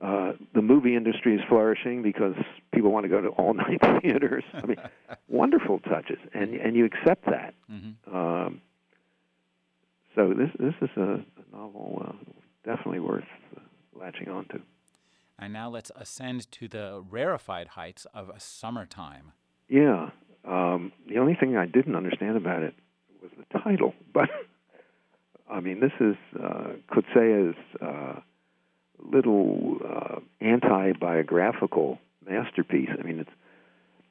Uh, 0.00 0.32
the 0.54 0.62
movie 0.62 0.94
industry 0.94 1.34
is 1.34 1.40
flourishing 1.48 2.02
because 2.02 2.34
people 2.72 2.92
want 2.92 3.04
to 3.04 3.08
go 3.08 3.20
to 3.20 3.28
all 3.30 3.52
night 3.64 3.80
theaters. 4.00 4.44
I 4.54 4.66
mean, 4.66 4.76
wonderful 5.28 5.80
touches, 5.80 6.18
and 6.32 6.54
and 6.54 6.76
you 6.76 6.84
accept 6.84 7.26
that. 7.26 7.54
Mm-hmm. 7.70 8.16
Um, 8.16 8.60
so 10.14 10.34
this 10.34 10.50
this 10.58 10.74
is 10.82 10.96
a, 10.96 11.24
a 11.24 11.56
novel 11.56 12.02
uh, 12.06 12.12
definitely 12.64 13.00
worth 13.00 13.24
uh, 13.56 13.60
latching 13.98 14.28
onto. 14.28 14.60
And 15.38 15.52
now 15.52 15.68
let's 15.68 15.92
ascend 15.94 16.50
to 16.52 16.68
the 16.68 17.02
rarefied 17.08 17.68
heights 17.68 18.06
of 18.12 18.28
a 18.28 18.40
summertime. 18.40 19.32
Yeah. 19.68 20.10
Um, 20.44 20.92
the 21.08 21.18
only 21.18 21.34
thing 21.34 21.56
I 21.56 21.66
didn't 21.66 21.94
understand 21.94 22.36
about 22.36 22.62
it 22.62 22.74
was 23.22 23.30
the 23.36 23.58
title, 23.58 23.94
but 24.12 24.28
I 25.50 25.60
mean, 25.60 25.80
this 25.80 25.92
is 26.00 26.16
uh, 26.42 26.72
uh, 27.80 28.20
little 29.04 29.78
uh, 29.84 30.20
anti-biographical 30.40 31.98
masterpiece. 32.28 32.90
I 32.98 33.02
mean, 33.02 33.20
it's 33.20 33.30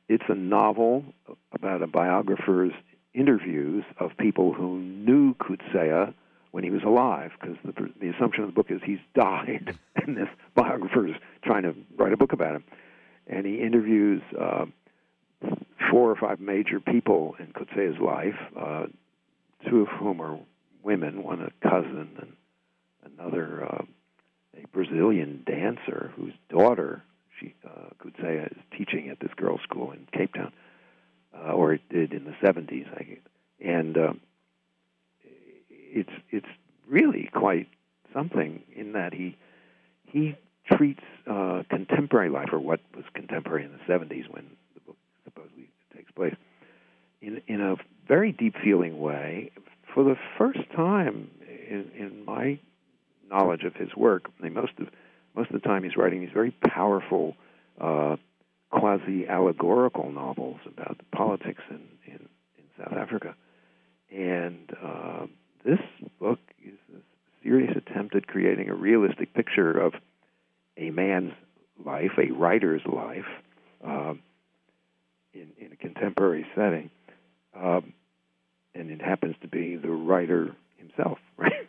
it's 0.09 0.23
a 0.29 0.35
novel 0.35 1.03
about 1.51 1.81
a 1.81 1.87
biographer's 1.87 2.71
interviews 3.13 3.83
of 3.99 4.11
people 4.17 4.53
who 4.53 4.79
knew 4.79 5.35
Coetzee 5.35 6.13
when 6.51 6.63
he 6.63 6.69
was 6.69 6.83
alive, 6.83 7.31
because 7.39 7.57
the, 7.65 7.73
the 7.99 8.09
assumption 8.15 8.43
of 8.43 8.49
the 8.49 8.53
book 8.53 8.67
is 8.69 8.79
he's 8.85 8.99
died, 9.15 9.77
and 9.95 10.15
this 10.15 10.29
biographer 10.55 11.07
is 11.07 11.15
trying 11.43 11.63
to 11.63 11.75
write 11.97 12.13
a 12.13 12.17
book 12.17 12.31
about 12.31 12.55
him. 12.55 12.63
And 13.27 13.45
he 13.45 13.59
interviews 13.59 14.21
uh, 14.39 14.65
four 15.91 16.09
or 16.09 16.15
five 16.15 16.39
major 16.39 16.79
people 16.79 17.35
in 17.39 17.47
Coetzee's 17.47 17.99
life, 17.99 18.39
uh, 18.57 18.85
two 19.69 19.81
of 19.81 19.87
whom 19.87 20.21
are 20.21 20.39
women, 20.83 21.23
one 21.23 21.41
a 21.41 21.51
cousin, 21.67 22.09
and 22.21 22.33
another 23.19 23.65
uh, 23.65 23.83
a 24.63 24.67
Brazilian 24.67 25.43
dancer 25.45 26.11
whose 26.15 26.33
daughter 26.49 27.03
she 27.39 27.53
uh, 27.65 27.89
Coetzee 28.01 28.51
is 28.51 28.57
teaching 28.75 29.09
at 29.09 29.19
this 29.19 29.31
girls' 29.35 29.61
school 29.63 29.91
in 29.91 30.07
Cape 30.11 30.33
Town, 30.33 30.51
uh, 31.35 31.51
or 31.51 31.73
it 31.73 31.81
did 31.89 32.13
in 32.13 32.25
the 32.25 32.33
70s. 32.43 32.87
I, 32.93 33.17
and 33.63 33.97
um, 33.97 34.21
it's 35.69 36.11
it's 36.31 36.47
really 36.87 37.29
quite 37.33 37.67
something 38.13 38.63
in 38.75 38.93
that 38.93 39.13
he 39.13 39.37
he 40.05 40.35
treats 40.71 41.03
uh, 41.29 41.63
contemporary 41.69 42.29
life, 42.29 42.49
or 42.51 42.59
what 42.59 42.79
was 42.95 43.05
contemporary 43.13 43.65
in 43.65 43.71
the 43.71 43.93
70s 43.93 44.29
when 44.29 44.45
the 44.73 44.81
book 44.81 44.97
supposedly 45.23 45.69
takes 45.95 46.11
place, 46.11 46.35
in 47.21 47.41
in 47.47 47.61
a 47.61 47.75
very 48.07 48.31
deep 48.31 48.55
feeling 48.63 48.99
way. 48.99 49.51
For 49.93 50.03
the 50.03 50.17
first 50.37 50.59
time 50.75 51.31
in, 51.47 51.89
in 51.97 52.25
my 52.25 52.59
knowledge 53.29 53.63
of 53.63 53.75
his 53.75 53.95
work, 53.95 54.29
I 54.39 54.43
mean, 54.43 54.53
most 54.53 54.73
of 54.79 54.87
most 55.35 55.51
of 55.51 55.61
the 55.61 55.67
time 55.67 55.83
he's 55.83 55.95
writing 55.95 56.21
these 56.21 56.33
very 56.33 56.51
powerful, 56.67 57.35
uh, 57.79 58.15
quasi 58.71 59.27
allegorical 59.27 60.11
novels 60.11 60.59
about 60.65 60.97
the 60.97 61.15
politics 61.15 61.61
in, 61.69 61.81
in, 62.07 62.27
in 62.57 62.63
South 62.77 62.93
Africa. 62.93 63.35
And 64.11 64.71
uh, 64.83 65.27
this 65.63 65.79
book 66.19 66.39
is 66.65 66.73
a 66.95 66.99
serious 67.43 67.77
attempt 67.77 68.15
at 68.15 68.25
creating 68.25 68.69
a 68.69 68.73
realistic 68.73 69.33
picture 69.35 69.71
of 69.71 69.93
a 70.75 70.89
man's 70.89 71.33
life, 71.85 72.11
a 72.17 72.31
writer's 72.31 72.81
life, 72.85 73.25
uh, 73.85 74.13
in, 75.33 75.51
in 75.59 75.71
a 75.71 75.75
contemporary 75.75 76.47
setting. 76.55 76.89
Um, 77.55 77.93
and 78.73 78.89
it 78.89 79.01
happens 79.01 79.35
to 79.41 79.47
be 79.47 79.75
the 79.75 79.89
writer 79.89 80.55
himself, 80.77 81.19
right? 81.37 81.66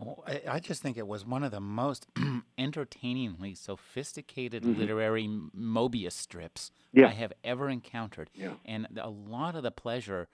Well, 0.00 0.24
I, 0.26 0.42
I 0.48 0.58
just 0.60 0.82
think 0.82 0.96
it 0.96 1.06
was 1.06 1.26
one 1.26 1.42
of 1.44 1.50
the 1.50 1.60
most 1.60 2.06
entertainingly 2.58 3.54
sophisticated 3.54 4.62
Mhm. 4.62 4.76
literary 4.78 5.26
Mobius 5.28 6.12
strips 6.12 6.70
Yeah. 6.92 7.08
I 7.08 7.10
have 7.12 7.32
ever 7.44 7.68
encountered. 7.68 8.30
Yeah. 8.34 8.54
And 8.64 8.86
a 9.00 9.10
lot 9.10 9.54
of 9.54 9.62
the 9.62 9.70
pleasure, 9.70 10.28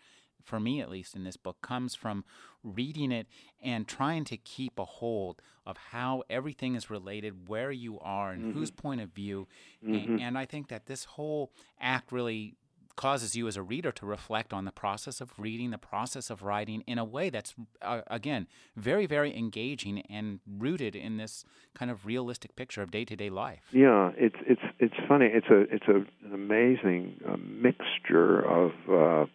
for 0.44 0.60
me 0.60 0.80
at 0.80 0.90
least 0.90 1.16
in 1.16 1.24
this 1.24 1.36
book, 1.36 1.60
comes 1.62 1.94
from 1.94 2.24
reading 2.62 3.10
it 3.12 3.26
and 3.60 3.86
trying 3.88 4.24
to 4.24 4.36
keep 4.36 4.78
a 4.78 4.84
hold 4.84 5.40
of 5.64 5.76
how 5.76 6.22
everything 6.30 6.74
is 6.76 6.88
related, 6.90 7.48
where 7.48 7.72
you 7.72 7.98
are, 8.00 8.30
and 8.32 8.54
whose 8.54 8.70
point 8.70 9.00
of 9.00 9.10
view. 9.10 9.48
A- 9.82 9.86
Mhm. 9.86 10.20
And 10.20 10.38
I 10.38 10.46
think 10.46 10.68
that 10.68 10.86
this 10.86 11.04
whole 11.04 11.52
act 11.80 12.12
really 12.12 12.54
causes 12.96 13.36
you 13.36 13.46
as 13.46 13.56
a 13.56 13.62
reader 13.62 13.92
to 13.92 14.06
reflect 14.06 14.52
on 14.52 14.64
the 14.64 14.72
process 14.72 15.20
of 15.20 15.30
reading, 15.38 15.70
the 15.70 15.78
process 15.78 16.30
of 16.30 16.42
writing 16.42 16.82
in 16.86 16.98
a 16.98 17.04
way 17.04 17.30
that's, 17.30 17.54
uh, 17.82 18.00
again, 18.06 18.46
very, 18.74 19.06
very 19.06 19.36
engaging 19.36 20.00
and 20.08 20.40
rooted 20.46 20.96
in 20.96 21.16
this 21.18 21.44
kind 21.74 21.90
of 21.90 22.06
realistic 22.06 22.56
picture 22.56 22.82
of 22.82 22.90
day 22.90 23.04
to 23.04 23.14
day 23.14 23.30
life. 23.30 23.60
Yeah, 23.72 24.12
it's 24.16 24.36
it's 24.46 24.62
it's 24.78 24.94
funny. 25.06 25.26
It's 25.26 25.46
a 25.48 25.60
it's 25.74 25.86
a, 25.88 25.96
an 26.26 26.32
amazing 26.34 27.20
uh, 27.28 27.36
mixture 27.38 28.40
of 28.40 28.72
uh, 28.90 29.26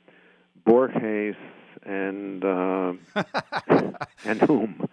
Borges 0.66 1.36
and 1.84 2.44
uh, 2.44 2.94
and 4.26 4.42
whom 4.42 4.88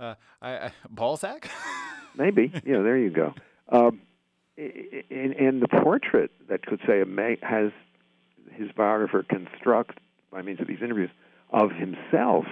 Uh, 0.00 0.14
I, 0.42 0.50
I, 0.66 0.70
Balzac? 0.90 1.48
maybe 2.16 2.50
yeah. 2.66 2.82
There 2.82 2.98
you 2.98 3.10
go. 3.10 3.32
Um, 3.68 4.00
and, 4.56 5.32
and 5.32 5.62
the 5.62 5.68
portrait 5.68 6.30
that 6.48 6.62
Coetzee 6.62 7.06
ma- 7.06 7.46
has 7.46 7.72
his 8.52 8.70
biographer 8.72 9.22
construct 9.22 9.98
by 10.30 10.42
means 10.42 10.60
of 10.60 10.66
these 10.66 10.82
interviews 10.82 11.10
of 11.50 11.70
himself 11.72 12.46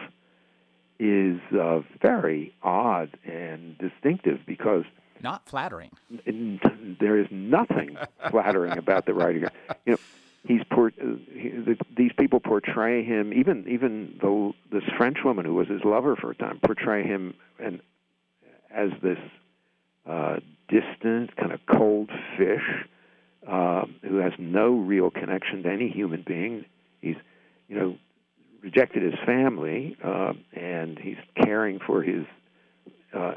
is 0.99 1.41
uh, 1.59 1.81
very 2.01 2.55
odd 2.63 3.17
and 3.25 3.77
distinctive 3.79 4.41
because 4.47 4.85
Not 5.23 5.49
flattering. 5.49 5.91
there 7.01 7.19
is 7.19 7.27
nothing 7.31 7.97
flattering 8.31 8.79
about 8.79 9.07
the 9.07 9.15
writing. 9.15 9.45
You 9.85 9.93
know, 9.93 9.99
he's 10.47 10.61
uh, 10.71 10.89
he, 11.35 11.49
the, 11.51 11.77
these 11.97 12.13
people 12.19 12.41
portray 12.41 13.05
him. 13.05 13.33
Even 13.33 13.67
even 13.69 14.19
though 14.21 14.55
this 14.71 14.85
French 14.97 15.19
woman 15.25 15.45
who 15.45 15.55
was 15.55 15.69
his 15.69 15.83
lover 15.85 16.15
for 16.17 16.31
a 16.31 16.35
time 16.37 16.61
portray 16.63 17.03
him 17.03 17.35
and 17.59 17.81
as 18.73 18.91
this 19.03 19.19
uh, 20.07 20.37
distant, 20.77 21.37
kind 21.37 21.53
of 21.53 21.61
cold 21.77 22.09
fish 22.39 22.69
uh, 23.47 23.85
who 24.09 24.17
has 24.19 24.33
no 24.39 24.69
real 24.93 25.11
connection 25.11 25.63
to 25.65 25.69
any 25.71 25.89
human 25.91 26.23
being. 26.27 26.65
He's 27.01 27.17
you 27.69 27.77
know 27.79 27.97
rejected 28.63 29.03
his 29.03 29.19
family 29.27 29.97
uh, 30.05 30.33
and 30.53 30.99
he's 30.99 31.17
caring 31.45 31.81
for 31.87 32.03
his 32.03 32.25
uh, 33.13 33.35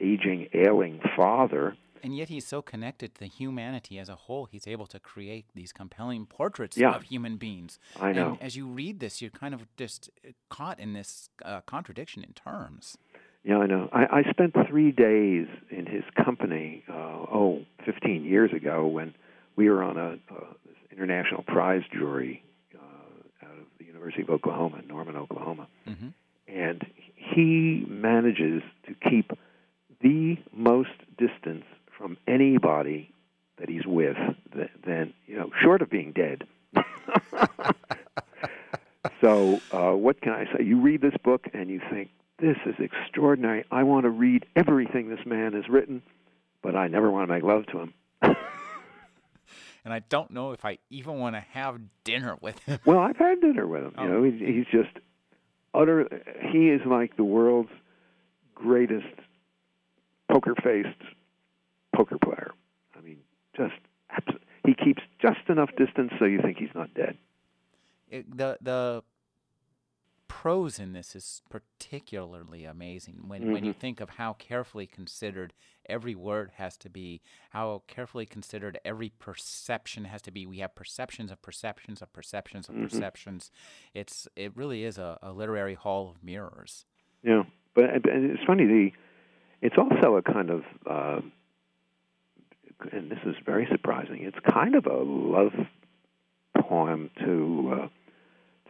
aging, 0.00 0.48
ailing 0.54 1.00
father. 1.16 1.76
And 2.02 2.16
yet 2.16 2.28
he's 2.28 2.46
so 2.46 2.60
connected 2.62 3.14
to 3.16 3.26
humanity 3.26 3.98
as 3.98 4.08
a 4.10 4.14
whole, 4.14 4.46
he's 4.46 4.66
able 4.66 4.86
to 4.88 4.98
create 4.98 5.44
these 5.54 5.72
compelling 5.72 6.26
portraits 6.26 6.76
Yeah. 6.78 6.94
of 6.94 7.02
human 7.04 7.36
beings. 7.36 7.78
I 8.00 8.12
know. 8.12 8.30
And 8.32 8.42
as 8.42 8.56
you 8.56 8.66
read 8.66 9.00
this, 9.00 9.20
you're 9.22 9.30
kind 9.30 9.54
of 9.54 9.60
just 9.76 10.10
caught 10.50 10.78
in 10.80 10.92
this 10.94 11.28
uh, 11.44 11.60
contradiction 11.66 12.22
in 12.24 12.32
terms. 12.32 12.96
Yeah, 13.44 13.58
I 13.58 13.66
know. 13.66 13.88
I, 13.92 14.20
I 14.20 14.30
spent 14.30 14.54
three 14.68 14.90
days 14.90 15.46
in 15.70 15.84
his 15.86 16.02
company, 16.24 16.82
uh, 16.88 16.92
oh, 16.92 17.62
15 17.84 18.24
years 18.24 18.50
ago, 18.54 18.86
when 18.86 19.14
we 19.56 19.68
were 19.68 19.82
on 19.82 19.98
a 19.98 20.12
uh, 20.34 20.52
this 20.64 20.76
international 20.90 21.42
prize 21.42 21.82
jury 21.92 22.42
uh, 22.74 23.46
out 23.46 23.52
of 23.58 23.66
the 23.78 23.84
University 23.84 24.22
of 24.22 24.30
Oklahoma, 24.30 24.78
in 24.82 24.88
Norman, 24.88 25.16
Oklahoma. 25.16 25.68
hmm 25.86 26.08
And 26.48 26.86
he 27.14 27.84
manages 27.88 28.62
to 28.86 28.94
keep 29.10 29.30
the 30.00 30.36
most 30.52 30.90
distance 31.18 31.64
from 31.96 32.16
anybody 32.26 33.10
that 33.58 33.68
he's 33.68 33.86
with 33.86 34.16
th- 34.54 34.70
than, 34.84 35.12
you 35.26 35.36
know, 35.36 35.50
short 35.62 35.82
of 35.82 35.90
being 35.90 36.12
dead. 36.12 36.44
so, 39.20 39.60
uh, 39.70 39.92
what 39.92 40.20
can 40.20 40.32
I 40.32 40.44
say? 40.44 40.64
You 40.64 40.80
read 40.80 41.00
this 41.00 41.14
book 41.22 41.46
and 41.52 41.70
you 41.70 41.80
think, 41.90 42.10
this 42.44 42.56
is 42.66 42.74
extraordinary. 42.78 43.64
I 43.70 43.82
want 43.84 44.04
to 44.04 44.10
read 44.10 44.44
everything 44.54 45.08
this 45.08 45.24
man 45.26 45.52
has 45.54 45.68
written, 45.68 46.02
but 46.62 46.74
I 46.76 46.88
never 46.88 47.10
want 47.10 47.28
to 47.28 47.34
make 47.34 47.42
love 47.42 47.66
to 47.68 47.80
him. 47.80 47.94
And 49.86 49.92
I 49.92 49.98
don't 49.98 50.30
know 50.30 50.52
if 50.52 50.64
I 50.64 50.78
even 50.88 51.18
want 51.18 51.36
to 51.36 51.40
have 51.50 51.78
dinner 52.04 52.36
with 52.40 52.58
him. 52.60 52.78
Well, 52.86 52.98
I've 53.00 53.18
had 53.18 53.40
dinner 53.42 53.66
with 53.66 53.82
him. 53.84 53.92
You 53.98 54.04
Oh. 54.04 54.08
know, 54.08 54.22
he's, 54.22 54.40
he's 54.40 54.64
just 54.72 54.96
utter. 55.74 56.08
He 56.52 56.70
is 56.70 56.80
like 56.86 57.16
the 57.16 57.24
world's 57.24 57.68
greatest 58.54 59.04
poker-faced 60.32 60.88
poker 61.94 62.16
player. 62.18 62.52
I 62.96 63.00
mean, 63.02 63.18
just 63.56 63.74
he 64.66 64.74
keeps 64.74 65.02
just 65.20 65.40
enough 65.48 65.70
distance 65.76 66.12
so 66.18 66.24
you 66.24 66.40
think 66.40 66.56
he's 66.58 66.74
not 66.74 66.94
dead. 66.94 67.18
It, 68.10 68.34
the 68.36 68.56
the 68.62 69.02
prose 70.44 70.78
in 70.78 70.92
this 70.92 71.16
is 71.16 71.40
particularly 71.48 72.66
amazing 72.66 73.14
when, 73.26 73.40
mm-hmm. 73.40 73.52
when 73.52 73.64
you 73.64 73.70
mm-hmm. 73.70 73.80
think 73.80 73.98
of 74.02 74.10
how 74.10 74.34
carefully 74.34 74.86
considered 74.86 75.54
every 75.88 76.14
word 76.14 76.50
has 76.56 76.76
to 76.76 76.90
be, 76.90 77.22
how 77.48 77.80
carefully 77.86 78.26
considered 78.26 78.78
every 78.84 79.08
perception 79.18 80.04
has 80.04 80.20
to 80.20 80.30
be. 80.30 80.44
We 80.44 80.58
have 80.58 80.74
perceptions 80.74 81.32
of 81.32 81.40
perceptions 81.40 82.02
of 82.02 82.12
perceptions 82.12 82.68
of 82.68 82.74
mm-hmm. 82.74 82.84
perceptions. 82.84 83.50
It's 83.94 84.28
it 84.36 84.54
really 84.54 84.84
is 84.84 84.98
a, 84.98 85.18
a, 85.22 85.32
literary 85.32 85.72
hall 85.76 86.10
of 86.10 86.22
mirrors. 86.22 86.84
Yeah, 87.22 87.44
but 87.74 87.84
it's 88.04 88.44
funny. 88.46 88.66
The 88.66 88.90
it's 89.62 89.76
also 89.78 90.16
a 90.16 90.22
kind 90.22 90.50
of, 90.50 90.62
uh, 90.86 91.20
and 92.92 93.10
this 93.10 93.20
is 93.24 93.34
very 93.46 93.66
surprising. 93.72 94.18
It's 94.20 94.36
kind 94.52 94.74
of 94.74 94.84
a 94.84 95.02
love 95.02 95.54
poem 96.68 97.08
to 97.24 97.80
uh, 97.80 97.88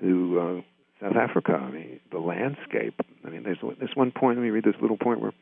to 0.03 0.41
uh, 0.41 0.74
South 1.05 1.17
Africa. 1.17 1.53
I 1.53 1.71
mean, 1.71 2.01
the 2.11 2.19
landscape. 2.19 2.95
I 3.25 3.31
mean, 3.31 3.43
there's 3.43 3.59
this 3.81 3.91
one 3.95 4.11
point. 4.11 4.39
Let 4.39 4.45
me 4.45 4.51
read 4.51 4.65
this 4.65 4.81
little 4.81 4.97
point 4.97 5.21
where 5.21 5.33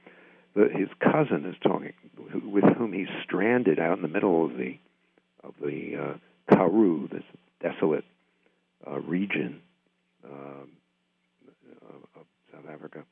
the, 0.54 0.68
his 0.68 0.88
cousin 1.00 1.44
is 1.46 1.54
talking, 1.62 1.92
with 2.44 2.64
whom 2.76 2.92
he's 2.92 3.08
stranded 3.22 3.78
out 3.78 3.96
in 3.96 4.02
the 4.02 4.08
middle 4.08 4.44
of 4.44 4.56
the 4.56 4.78
of 5.44 5.54
the 5.60 5.96
uh, 5.96 6.54
Karoo, 6.54 7.08
this 7.10 7.22
desolate 7.60 8.04
uh, 8.88 8.98
region 9.00 9.60
um, 10.24 10.68
of 12.16 12.24
South 12.52 12.70
Africa, 12.72 13.04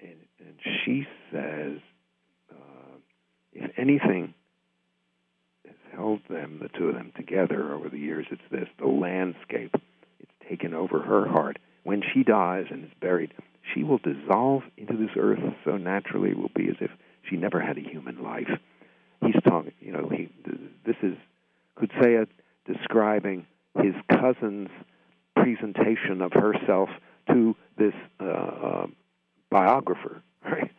and, 0.00 0.16
and 0.40 0.54
she 0.84 1.06
says, 1.30 1.80
uh, 2.50 2.96
if 3.52 3.70
anything 3.76 4.32
has 5.66 5.76
held 5.92 6.20
them, 6.30 6.60
the 6.62 6.68
two 6.78 6.88
of 6.88 6.94
them 6.94 7.12
together 7.16 7.74
over 7.74 7.88
the 7.88 7.98
years, 7.98 8.26
it's 8.30 8.40
this: 8.50 8.68
the 8.78 8.86
landscape 8.86 9.74
taken 10.48 10.74
over 10.74 11.00
her 11.00 11.26
heart. 11.26 11.58
When 11.84 12.02
she 12.02 12.22
dies 12.22 12.66
and 12.70 12.84
is 12.84 12.90
buried, 13.00 13.32
she 13.74 13.82
will 13.82 13.98
dissolve 13.98 14.62
into 14.76 14.96
this 14.96 15.10
earth 15.16 15.38
so 15.64 15.76
naturally 15.76 16.30
it 16.30 16.38
will 16.38 16.50
be 16.54 16.68
as 16.68 16.76
if 16.80 16.90
she 17.28 17.36
never 17.36 17.60
had 17.60 17.76
a 17.78 17.82
human 17.82 18.22
life. 18.22 18.50
He's 19.24 19.40
talking, 19.46 19.72
you 19.80 19.92
know, 19.92 20.08
he, 20.08 20.28
this 20.86 20.96
is 21.02 21.16
Coetzee 21.78 22.26
describing 22.66 23.46
his 23.76 23.94
cousin's 24.10 24.70
presentation 25.34 26.22
of 26.22 26.32
herself 26.32 26.88
to 27.28 27.54
this 27.76 27.94
uh, 28.20 28.24
uh, 28.24 28.86
biographer. 29.50 30.22
Right? 30.44 30.70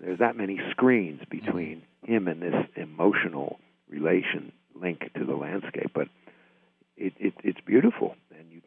There's 0.00 0.18
that 0.18 0.36
many 0.36 0.60
screens 0.70 1.20
between 1.30 1.82
him 2.04 2.26
and 2.28 2.42
this 2.42 2.54
emotional 2.76 3.58
relation 3.88 4.52
link 4.74 5.10
to 5.16 5.24
the 5.24 5.34
landscape, 5.34 5.92
but 5.94 6.08
it, 6.96 7.12
it, 7.18 7.34
it's 7.42 7.60
beautiful 7.64 8.16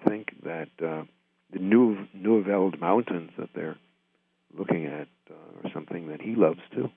think 0.08 0.44
that 0.44 0.70
uh, 0.84 1.04
the 1.52 1.60
Nuweveld 1.60 2.80
Mountains 2.80 3.32
that 3.38 3.50
they're 3.54 3.78
looking 4.58 4.86
at 4.86 5.08
uh, 5.30 5.34
are 5.68 5.72
something 5.74 6.08
that 6.10 6.22
he 6.22 6.36
loves 6.36 6.60
too. 6.74 6.90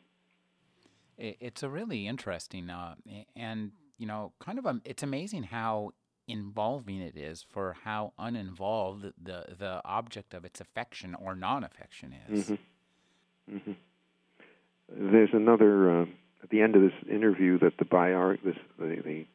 It's 1.18 1.62
a 1.62 1.68
really 1.68 2.06
interesting, 2.06 2.70
uh, 2.70 2.94
and 3.36 3.72
you 3.98 4.06
know, 4.06 4.32
kind 4.40 4.58
of 4.58 4.64
a, 4.64 4.80
it's 4.86 5.02
amazing 5.02 5.42
how 5.44 5.92
involving 6.26 7.00
it 7.00 7.16
is 7.16 7.44
for 7.46 7.76
how 7.84 8.12
uninvolved 8.18 9.04
the 9.22 9.44
the 9.58 9.82
object 9.84 10.32
of 10.32 10.44
its 10.44 10.60
affection 10.60 11.14
or 11.14 11.34
non-affection 11.34 12.14
is. 12.30 12.44
Mm-hmm. 12.44 13.56
Mm-hmm. 13.56 15.12
There's 15.12 15.30
another 15.34 16.02
uh, 16.02 16.06
at 16.42 16.50
the 16.50 16.62
end 16.62 16.74
of 16.76 16.82
this 16.82 16.92
interview 17.10 17.58
that 17.58 17.76
the 17.78 17.84
biog 17.84 18.42
this 18.42 18.56
the, 18.78 19.02
the 19.04 19.26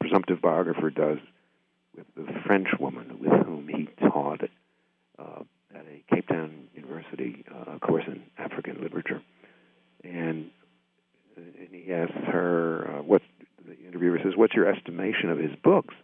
presumptive 0.00 0.40
biographer 0.42 0.90
does 0.90 1.18
the 2.16 2.26
French 2.46 2.68
woman 2.78 3.18
with 3.20 3.32
whom 3.44 3.68
he 3.68 3.88
taught 4.06 4.42
uh, 5.18 5.42
at 5.74 5.84
a 5.86 6.14
Cape 6.14 6.28
Town 6.28 6.68
University 6.74 7.44
uh, 7.54 7.78
course 7.78 8.04
in 8.06 8.22
African 8.38 8.80
literature, 8.82 9.22
and 10.04 10.50
and 11.36 11.68
he 11.70 11.92
asks 11.92 12.14
her 12.26 12.88
uh, 12.88 13.02
what 13.02 13.22
the 13.66 13.76
interviewer 13.86 14.18
says, 14.22 14.32
"What's 14.36 14.54
your 14.54 14.68
estimation 14.68 15.30
of 15.30 15.38
his 15.38 15.52
books?" 15.62 15.94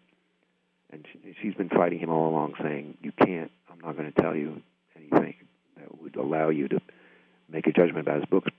And 0.90 1.06
she, 1.10 1.34
she's 1.40 1.54
been 1.54 1.70
fighting 1.70 1.98
him 1.98 2.10
all 2.10 2.28
along, 2.28 2.54
saying, 2.62 2.98
"You 3.02 3.12
can't. 3.12 3.50
I'm 3.70 3.80
not 3.80 3.96
going 3.96 4.12
to 4.12 4.22
tell 4.22 4.36
you 4.36 4.62
anything 4.96 5.34
that 5.76 6.00
would 6.00 6.16
allow 6.16 6.50
you 6.50 6.68
to 6.68 6.80
make 7.48 7.66
a 7.66 7.72
judgment 7.72 8.00
about 8.06 8.20
his 8.20 8.26
books 8.26 8.50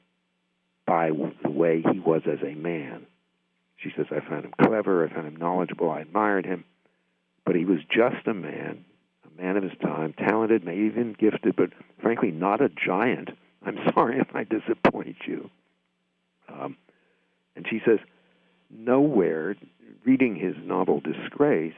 by 0.86 1.10
the 1.44 1.52
way 1.52 1.84
he 1.92 2.00
was 2.00 2.22
as 2.26 2.40
a 2.44 2.56
man." 2.56 3.06
She 3.78 3.92
says, 3.96 4.08
"I 4.12 4.28
found 4.28 4.46
him 4.46 4.54
clever. 4.62 5.06
I 5.06 5.14
found 5.14 5.28
him 5.28 5.36
knowledgeable. 5.36 5.92
I 5.92 6.02
admired 6.02 6.46
him." 6.46 6.66
but 7.46 7.56
he 7.56 7.66
was 7.66 7.80
just 8.12 8.28
a 8.28 8.34
man, 8.34 8.86
a 9.26 9.42
man 9.42 9.58
of 9.58 9.64
his 9.64 9.78
time, 9.82 10.14
talented, 10.14 10.64
maybe 10.64 10.86
even 10.86 11.14
gifted, 11.14 11.56
but 11.56 11.70
frankly 12.02 12.32
not 12.32 12.62
a 12.62 12.70
giant. 12.70 13.30
I'm 13.66 13.78
sorry 13.94 14.20
if 14.20 14.36
I 14.36 14.44
disappoint 14.44 15.18
you. 15.26 15.50
Um, 16.50 16.78
and 17.56 17.66
she 17.70 17.82
says, 17.86 18.00
nowhere, 18.70 19.56
reading 20.06 20.36
his 20.36 20.56
novel 20.64 21.02
Disgrace, 21.02 21.74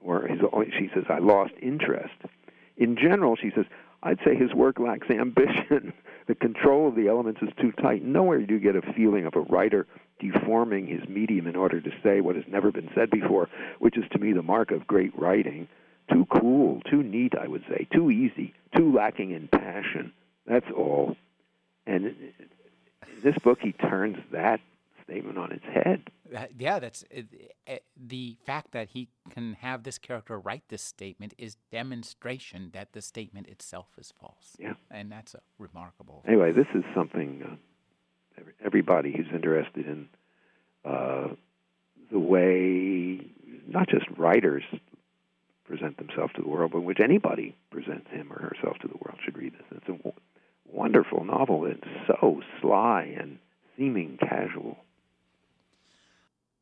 or 0.00 0.26
his, 0.26 0.40
she 0.78 0.90
says, 0.94 1.04
I 1.08 1.18
lost 1.18 1.52
interest. 1.60 2.14
In 2.76 2.96
general, 2.96 3.36
she 3.36 3.52
says, 3.54 3.66
I'd 4.02 4.18
say 4.24 4.34
his 4.34 4.52
work 4.52 4.78
lacks 4.78 5.08
ambition. 5.10 5.92
the 6.26 6.34
control 6.34 6.88
of 6.88 6.96
the 6.96 7.08
elements 7.08 7.40
is 7.42 7.50
too 7.60 7.72
tight. 7.72 8.02
Nowhere 8.02 8.40
do 8.40 8.54
you 8.54 8.60
get 8.60 8.76
a 8.76 8.92
feeling 8.92 9.26
of 9.26 9.34
a 9.36 9.40
writer 9.40 9.86
deforming 10.18 10.86
his 10.86 11.08
medium 11.08 11.46
in 11.46 11.56
order 11.56 11.80
to 11.80 11.90
say 12.02 12.20
what 12.20 12.36
has 12.36 12.44
never 12.48 12.70
been 12.70 12.90
said 12.94 13.10
before, 13.10 13.48
which 13.78 13.96
is 13.96 14.04
to 14.12 14.18
me 14.18 14.32
the 14.32 14.42
mark 14.42 14.70
of 14.70 14.86
great 14.86 15.16
writing. 15.18 15.68
Too 16.12 16.26
cool, 16.26 16.80
too 16.90 17.02
neat, 17.02 17.34
I 17.40 17.46
would 17.46 17.64
say, 17.68 17.86
too 17.92 18.10
easy, 18.10 18.54
too 18.76 18.92
lacking 18.92 19.30
in 19.30 19.48
passion. 19.48 20.12
That's 20.46 20.70
all. 20.76 21.16
And 21.86 22.06
in 22.06 22.32
this 23.22 23.36
book, 23.38 23.58
he 23.60 23.72
turns 23.72 24.16
that 24.32 24.60
statement 25.04 25.38
on 25.38 25.52
its 25.52 25.64
head. 25.64 26.10
Uh, 26.34 26.46
yeah, 26.58 26.78
that's 26.78 27.04
uh, 27.16 27.22
uh, 27.68 27.76
the 27.96 28.36
fact 28.46 28.72
that 28.72 28.88
he 28.90 29.08
can 29.30 29.54
have 29.60 29.82
this 29.82 29.98
character 29.98 30.38
write 30.38 30.62
this 30.68 30.82
statement 30.82 31.34
is 31.38 31.56
demonstration 31.70 32.70
that 32.72 32.92
the 32.92 33.02
statement 33.02 33.48
itself 33.48 33.88
is 33.98 34.12
false. 34.18 34.56
Yeah, 34.58 34.74
and 34.90 35.10
that's 35.10 35.34
a 35.34 35.40
remarkable. 35.58 36.22
Anyway, 36.26 36.52
this 36.52 36.66
is 36.74 36.84
something 36.94 37.42
uh, 37.44 38.42
everybody 38.64 39.12
who's 39.16 39.26
interested 39.32 39.86
in 39.86 40.08
uh, 40.84 41.28
the 42.10 42.18
way 42.18 43.20
not 43.68 43.88
just 43.88 44.06
writers 44.16 44.64
present 45.64 45.96
themselves 45.96 46.32
to 46.34 46.42
the 46.42 46.48
world, 46.48 46.72
but 46.72 46.78
in 46.78 46.84
which 46.84 47.00
anybody 47.02 47.56
presents 47.70 48.10
him 48.10 48.32
or 48.32 48.38
herself 48.40 48.78
to 48.78 48.88
the 48.88 48.96
world 49.04 49.18
should 49.24 49.38
read 49.38 49.52
this. 49.52 49.62
It's 49.70 49.88
a 49.88 49.92
w- 49.92 50.12
wonderful 50.70 51.24
novel. 51.24 51.64
It's 51.66 51.86
so 52.06 52.42
sly 52.60 53.14
and 53.18 53.38
seeming 53.76 54.18
casual. 54.18 54.76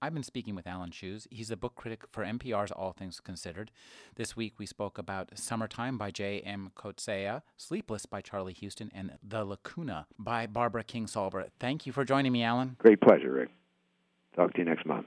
I've 0.02 0.14
been 0.14 0.22
speaking 0.22 0.54
with 0.54 0.66
Alan 0.66 0.90
Cheuse. 0.90 1.26
He's 1.30 1.50
a 1.50 1.58
book 1.58 1.74
critic 1.74 2.04
for 2.10 2.24
NPR's 2.24 2.72
All 2.72 2.92
Things 2.92 3.20
Considered. 3.20 3.70
This 4.16 4.34
week 4.34 4.54
we 4.58 4.64
spoke 4.64 4.96
about 4.96 5.36
Summertime 5.36 5.98
by 5.98 6.10
J.M. 6.10 6.70
Coetzee, 6.74 7.42
Sleepless 7.58 8.06
by 8.06 8.22
Charlie 8.22 8.56
Huston, 8.58 8.90
and 8.94 9.18
The 9.22 9.44
Lacuna 9.44 10.06
by 10.18 10.46
Barbara 10.46 10.84
Kingsolver. 10.84 11.48
Thank 11.58 11.84
you 11.84 11.92
for 11.92 12.06
joining 12.06 12.32
me, 12.32 12.42
Alan. 12.42 12.76
Great 12.78 13.02
pleasure, 13.02 13.30
Rick. 13.30 13.50
Talk 14.34 14.54
to 14.54 14.60
you 14.60 14.64
next 14.64 14.86
month. 14.86 15.06